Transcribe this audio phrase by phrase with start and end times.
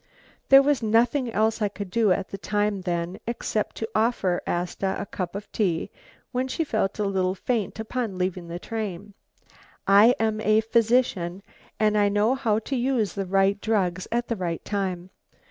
[0.49, 4.95] There was nothing else I could do at that time then, except to offer Asta
[4.97, 5.91] a cup of tea
[6.31, 9.13] when she felt a little faint upon leaving the train.
[9.85, 11.43] I am a physician
[11.79, 15.11] and I know how to use the right drugs at the right time.